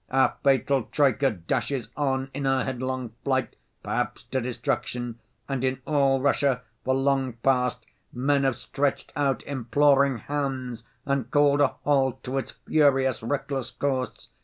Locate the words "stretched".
8.55-9.11